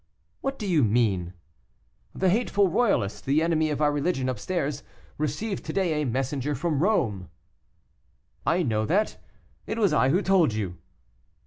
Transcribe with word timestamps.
"What 0.41 0.57
do 0.57 0.65
you 0.65 0.83
mean?" 0.83 1.33
"The 2.15 2.29
hateful 2.31 2.69
royalist, 2.69 3.23
the 3.25 3.43
enemy 3.43 3.69
of 3.69 3.83
our 3.83 3.91
religion 3.91 4.29
upstairs, 4.29 4.81
received 5.19 5.63
to 5.65 5.73
day 5.73 6.01
a 6.01 6.07
messenger 6.07 6.55
from 6.55 6.81
Rome." 6.81 7.29
"I 8.43 8.63
know 8.63 8.83
that: 8.83 9.21
it 9.67 9.77
was 9.77 9.93
I 9.93 10.09
who 10.09 10.23
told 10.23 10.53
you." 10.55 10.79